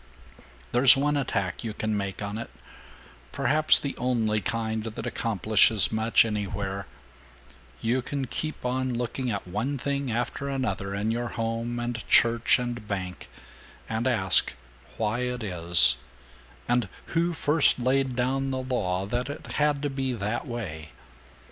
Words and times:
There's 0.71 0.97
one 0.97 1.15
attack 1.15 1.63
you 1.63 1.75
can 1.75 1.95
make 1.95 2.23
on 2.23 2.39
it, 2.39 2.49
perhaps 3.31 3.77
the 3.77 3.95
only 3.97 4.41
kind 4.41 4.83
that 4.83 5.05
accomplishes 5.05 5.91
much 5.91 6.25
anywhere: 6.25 6.87
you 7.81 8.01
can 8.01 8.25
keep 8.25 8.65
on 8.65 8.95
looking 8.95 9.29
at 9.29 9.47
one 9.47 9.77
thing 9.77 10.09
after 10.11 10.49
another 10.49 10.95
in 10.95 11.11
your 11.11 11.27
home 11.27 11.79
and 11.79 12.03
church 12.07 12.57
and 12.57 12.87
bank, 12.87 13.29
and 13.87 14.07
ask 14.07 14.55
why 14.97 15.19
it 15.19 15.43
is, 15.43 15.97
and 16.67 16.89
who 17.13 17.31
first 17.31 17.77
laid 17.77 18.15
down 18.15 18.49
the 18.49 18.57
law 18.63 19.05
that 19.05 19.29
it 19.29 19.45
had 19.61 19.83
to 19.83 19.89
be 19.91 20.13
that 20.13 20.47
way. 20.47 20.89